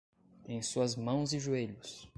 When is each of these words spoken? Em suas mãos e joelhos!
Em 0.47 0.63
suas 0.63 0.95
mãos 0.95 1.31
e 1.31 1.37
joelhos! 1.39 2.09